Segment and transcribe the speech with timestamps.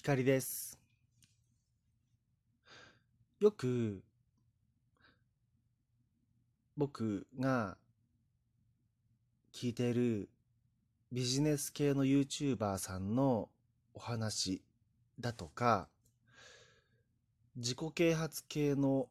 [0.00, 0.78] 光です。
[3.40, 4.04] よく
[6.76, 7.76] 僕が
[9.52, 10.28] 聞いている
[11.10, 13.48] ビジネス系の YouTuber さんの
[13.92, 14.62] お話
[15.18, 15.88] だとか、
[17.56, 19.08] 自己啓発系の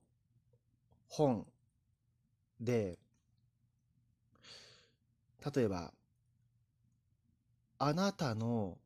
[1.09, 1.45] 本
[2.61, 2.97] で、
[5.53, 5.91] 例えば、
[7.77, 8.77] あなたの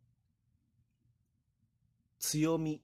[2.21, 2.83] 強み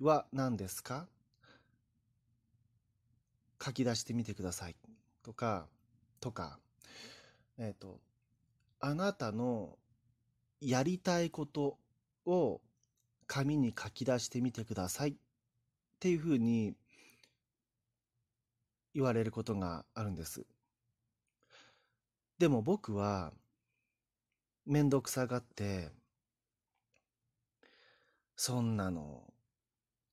[0.00, 1.08] は何ですか？
[3.60, 4.76] 書き出してみてください。
[5.24, 5.66] とか、
[6.20, 6.60] とか、
[7.58, 7.98] えっ、と、
[8.78, 9.76] あなたの
[10.60, 11.76] やりたいこと
[12.24, 12.60] を
[13.26, 15.10] 紙に書き出してみてください。
[15.10, 15.14] っ
[15.98, 16.76] ていうふうに
[18.94, 20.46] 言われることがあるんです。
[22.38, 23.32] でも僕は
[24.66, 25.90] めんどくさがって、
[28.40, 29.24] そんなの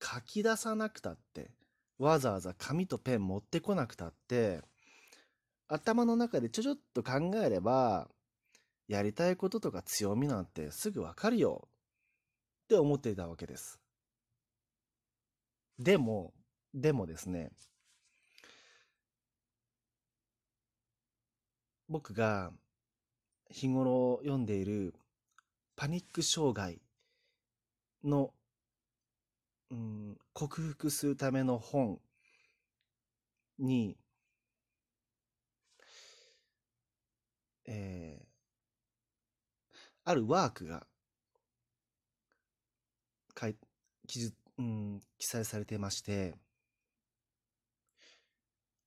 [0.02, 1.52] 書き出さなくたって、
[2.00, 4.62] わざわざ紙とペン持ってこなくたって、
[5.68, 8.10] 頭の中でちょちょっと考えれば、
[8.88, 13.80] やりたいこととか強みなんてすぐわかるよって思っていたわけです。
[15.78, 16.34] でも、
[16.74, 17.52] でもですね、
[21.88, 22.52] 僕が
[23.52, 24.96] 日頃読んでいる
[25.76, 26.82] パニック障害
[28.06, 28.34] の、
[29.72, 32.00] うん、克服するための本
[33.60, 33.98] に、
[37.68, 38.36] えー
[40.08, 40.86] あるワークが
[43.34, 43.56] かい
[44.08, 46.36] 記述、うん、記載されてまして、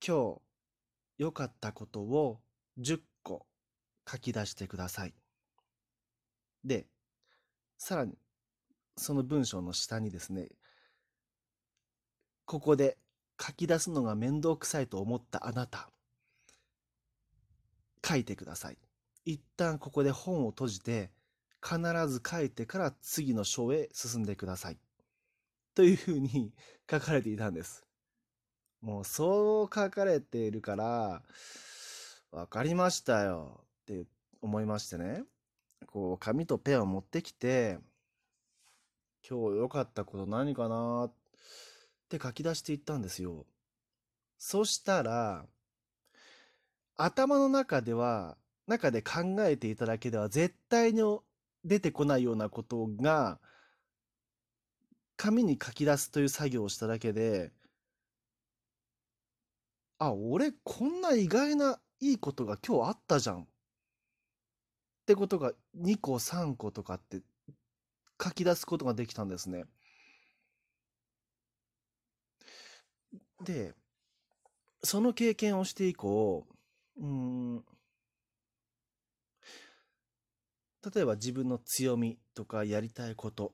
[0.07, 0.41] 今日
[1.19, 2.39] 良かったことを
[2.79, 3.47] 10個
[4.09, 5.15] 書き出してください。
[6.65, 6.87] で、
[7.79, 8.17] さらに
[8.99, 10.49] その文章の下にですね、
[12.45, 12.99] ここで
[13.41, 15.91] 書き出すのが面倒くさいと思ったあなた、
[18.07, 18.79] 書いてください。
[19.25, 21.11] 一旦ここで本を閉じて、
[21.63, 24.79] 必ず書いてから次の章へ進んでください。
[25.75, 26.53] というふうに
[26.91, 27.85] 書かれていたんです。
[28.81, 31.23] もうそう書かれているから、
[32.31, 34.07] わかりましたよって
[34.41, 35.25] 思いましてね。
[35.87, 37.79] こう、紙とペンを持ってきて、
[39.27, 41.13] 今日良かったこと何かなっ
[42.09, 43.47] て書き出していったんですよ。
[44.39, 45.47] そしたら、
[46.97, 48.37] 頭の中では、
[48.67, 51.03] 中で考えていただけでは絶対に
[51.65, 53.41] 出てこないようなことが、
[55.17, 57.53] 紙に書き出すという作業をしただけで、
[59.99, 63.43] あ、俺こんな意外ないいことが今日あったじゃん。
[63.43, 63.47] っ
[65.07, 67.21] てことが2個3個とかって
[68.23, 69.65] 書き出すことができたんですね。
[73.45, 73.75] で、
[74.83, 76.47] その経験をして以降、
[76.99, 77.65] うん、
[80.95, 83.53] 例えば自分の強みとかやりたいこと、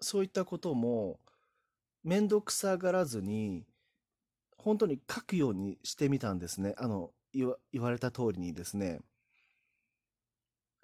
[0.00, 1.18] そういったことも
[2.04, 3.66] めんどくさがらずに、
[4.58, 6.74] 本当に書くようにしてみたんですね。
[6.78, 9.00] あの、言わ言われた通りにですね。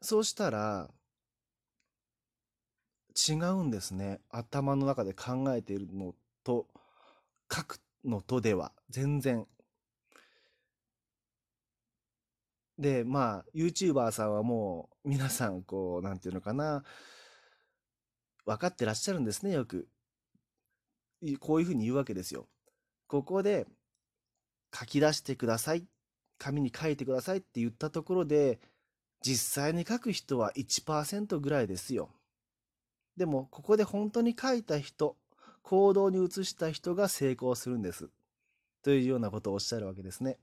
[0.02, 0.90] そうしたら、
[3.16, 4.20] 違うんですね。
[4.30, 6.66] 頭の中で考えているのと、
[7.52, 9.46] 書くのとでは、全然。
[12.78, 16.84] で、まあ、YouTuber さんはもう、皆さん、こう、なんていうのかな、
[18.46, 19.88] 分かってらっしゃるんですね、よく。
[21.40, 22.48] こういうふうに言うわけですよ。
[23.06, 23.66] ここで、
[24.74, 25.86] 書き出してください。
[26.38, 28.60] 紙に書いてくださいって言ったところで、
[29.20, 32.10] 実際に書く人は1%ぐらいですよ。
[33.20, 35.14] でも、ここで本当に書いた人、
[35.60, 38.08] 行動に移した人が成功するんです。
[38.82, 40.38] というようなことをおっしゃるわけですね。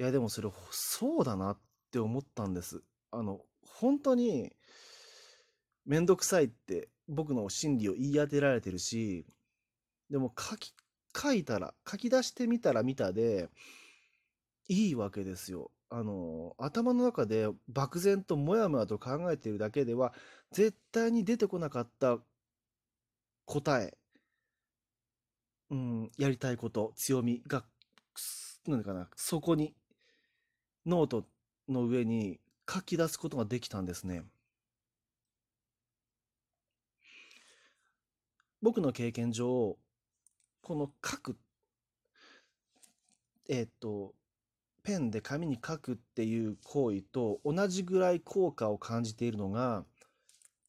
[0.00, 1.58] いや、でもそれ、そうだなっ
[1.92, 2.82] て思ったんです。
[3.12, 4.52] あの、本当に、
[5.86, 9.24] めんどくさいって僕の心理を言い当てられてるし、
[10.10, 10.74] でも書き、
[11.16, 13.48] 書いたら、書き出してみたら見たで、
[14.66, 15.70] いいわけですよ。
[15.94, 20.14] あの、頭の中で漠然ともやもやと考えているだけでは、
[20.50, 22.18] 絶対に出てこなかった
[23.44, 23.94] 答え、
[25.70, 27.64] うん、やりたいこと、強みが、
[28.66, 29.74] なんかな、そこに、
[30.86, 31.26] ノート
[31.68, 34.24] の上に書き出すことができたんですね。
[38.62, 39.76] 僕の経験上、
[40.62, 41.36] この書く、
[43.48, 44.14] えっと、
[44.82, 49.84] ペンで紙に書くっていう行為と同じぐらい効果を感じているのが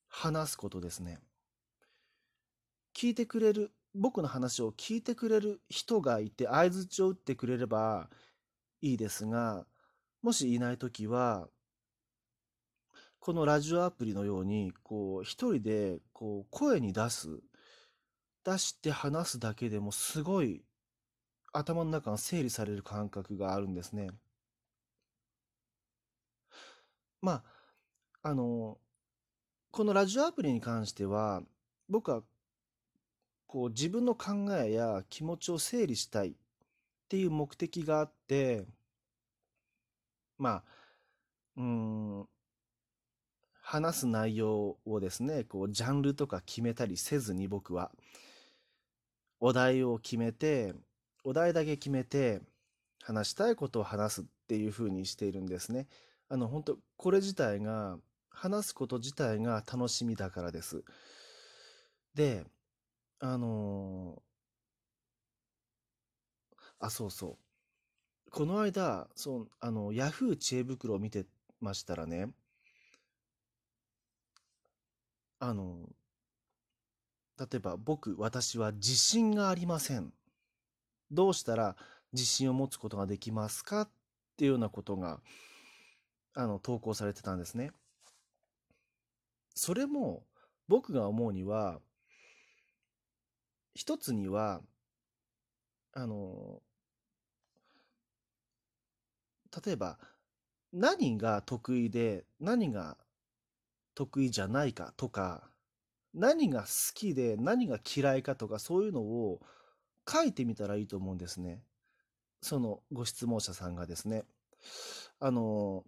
[0.07, 1.19] 話すことですね。
[2.95, 8.09] 聞いてくれる、僕の話を聞いてくれる人がいて相づちを打ってくれれば
[8.81, 9.65] いいですが、
[10.21, 11.47] もしいないときは、
[13.19, 17.39] このラジオアプリのように、こう、一人で、こう、声に出す、
[18.43, 20.61] 出して話すだけでもすごい
[21.53, 24.09] 頭の中が整理される感覚があるんですね。
[27.21, 27.43] ま
[28.23, 28.77] あ、あの、
[29.71, 31.41] このラジオアプリに関しては、
[31.87, 32.23] 僕は、
[33.47, 36.33] こう、自分の考えや気持ちを整理したいっ
[37.07, 38.65] ていう目的があって、
[40.37, 40.63] まあ、
[41.55, 42.27] うん、
[43.61, 47.91] 話す内容をですね、こう、ジャンルとか決めたりせずに僕は、
[49.39, 50.73] お題を決めて、
[51.23, 52.41] お題だけ決めて
[53.01, 55.87] 話したいことを話すっていうふうにしているんですね。
[56.29, 57.97] あの本当これ自体が
[58.29, 60.83] 話すこと自体が楽しみだからです。
[62.15, 62.45] で、
[63.19, 67.37] あのー、あ、そうそ
[68.27, 68.31] う。
[68.31, 71.25] この間、そう、あの、ヤフー知恵袋を見て
[71.61, 72.29] ましたらね、
[75.39, 75.89] あの、
[77.37, 80.13] 例えば僕、私は自信がありません
[81.13, 81.75] どうしたら
[82.11, 83.81] 自信を持つことができますか？
[83.81, 83.89] っ
[84.35, 85.19] ていうようなことが、
[86.33, 87.71] あの、投稿されてたんですね。
[89.53, 90.23] それも、
[90.67, 91.79] 僕が思うには、
[93.75, 94.61] 一つには、
[95.93, 96.61] あの、
[99.65, 99.99] 例えば、
[100.71, 102.97] 何が得意で何が
[103.93, 105.47] 得意じゃないかとか、
[106.15, 109.41] 何が好きで何が嫌いかとか、そういうのを
[110.09, 111.61] 書いてみたらいいと思うんですね。
[112.41, 114.23] そのご質問者さんがですね。
[115.19, 115.83] あの、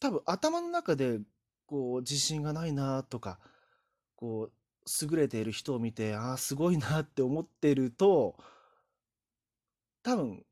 [0.00, 1.20] 多分頭の中で
[1.66, 3.38] こう自信がないなとか、
[4.16, 4.52] こう
[5.10, 8.36] 優れている人を見て、ああ、すごいなって思ってると、
[10.02, 10.44] 多分、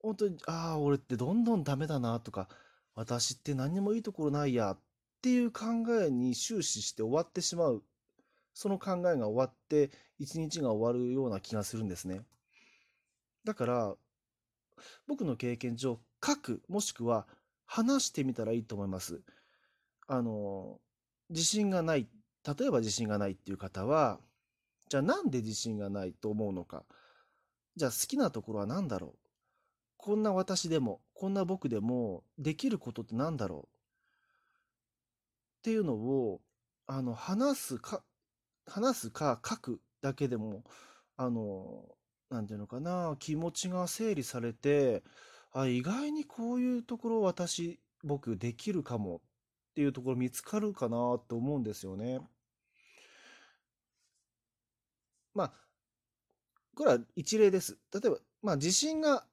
[0.00, 2.48] 本当に、ああ、俺ってどんどんダメだなとか、
[2.94, 4.78] 私って何にもいいところないやっ
[5.22, 5.64] ていう考
[6.00, 7.82] えに終始して終わってしまう。
[8.54, 12.22] その考えが終わって、一日が終わるような気がするんですね。
[13.44, 13.94] だから、
[15.06, 17.26] 僕の経験上、書く、もしくは
[17.66, 19.22] 話してみたらいいと思います。
[20.06, 20.80] あの、
[21.30, 22.08] 自信がない、
[22.46, 24.20] 例えば自信がないっていう方は、
[24.88, 26.84] じゃあなんで自信がないと思うのか。
[27.76, 29.18] じゃあ好きなところは何だろう。
[29.96, 33.76] こんな私でも、こんな僕でもできることって何だろう。
[35.60, 36.40] っていうのを、
[36.86, 38.02] あの、話すか、
[38.66, 40.64] 話すか書くだけでも、
[41.16, 41.86] あの、
[42.32, 45.02] なんていうのかな、気持ちが整理されて、
[45.52, 49.20] あ、意外にこういうところ私、僕できるかもっ
[49.74, 52.20] ていうところ見つかるかなと思うんですよね。
[55.34, 55.52] まあ、
[56.74, 57.78] これは一例です。
[57.92, 59.26] 例えば、まあ、自信が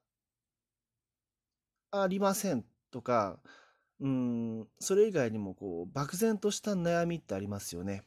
[1.92, 3.40] ありませんとか、
[4.02, 8.04] うん、それ以外にもこう漠然とした悩みってありますよね。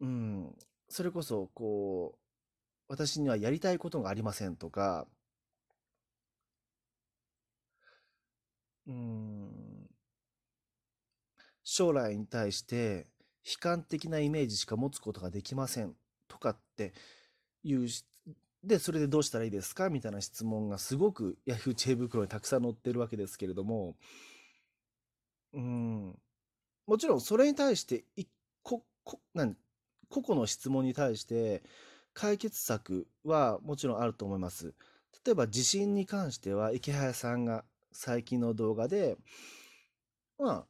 [0.00, 0.54] うん、
[0.88, 2.23] それこそこう
[2.88, 5.06] 私にはやりたいことがありませんとか、
[8.86, 9.88] うん、
[11.62, 13.06] 将来に対して
[13.44, 15.94] 悲観的なイメージしか持つことができません
[16.28, 16.92] とかって
[17.62, 17.88] いう、
[18.62, 23.96] で、それでどうしたらいいですかみたいな質問がすごく Yahoo 知恵袋にたくさん載ってるわけですけれども、
[25.52, 26.18] うん、
[26.86, 28.04] もちろんそれに対して、
[28.62, 29.56] こ、こ、何、
[30.08, 31.62] 個々の質問に対して、
[32.14, 34.74] 解決策はもちろんあると思います。
[35.24, 39.16] 例えば地震に関しては池早さんが最近の動画で、
[40.38, 40.66] まあ、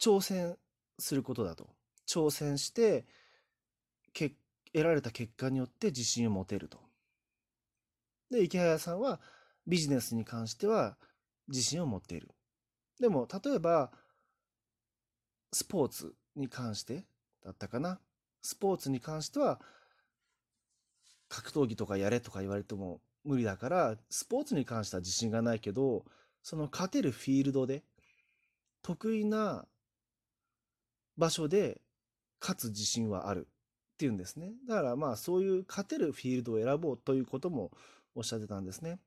[0.00, 0.56] 挑戦
[0.98, 1.68] することだと。
[2.06, 3.06] 挑戦して、
[4.74, 6.80] 得られた結果によって自信を持てると。
[8.30, 9.20] で、池早さんは
[9.66, 10.98] ビジネスに関しては
[11.48, 12.28] 自信を持っている。
[13.00, 13.92] でも、例えば、
[15.52, 17.04] スポーツに関して
[17.44, 18.00] だったかな。
[18.42, 19.60] スポーツに関しては、
[21.34, 26.04] 格闘技とかやれとか言われても無理だから、スポーツに関しては自信がないけど、
[26.42, 27.82] その勝てるフィールドで、
[28.82, 29.66] 得意な
[31.16, 31.80] 場所で
[32.40, 33.48] 勝つ自信はある
[33.94, 34.52] っていうんですね。
[34.68, 37.70] だからまあそういう勝てるフィールドを選ぼうということも
[38.14, 38.98] おっしゃってたんですね。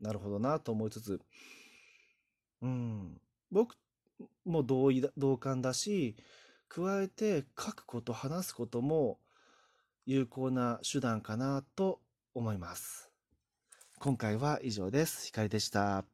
[0.00, 1.20] なるほどなと思いつつ、
[2.62, 3.76] うん、僕
[4.44, 6.16] も同意だ同感だし、
[6.68, 9.18] 加えて書くこと、話すことも
[10.04, 12.00] 有効な手段かなと
[12.34, 13.10] 思います。
[13.98, 15.26] 今回は以上です。
[15.26, 16.11] ひかりでした。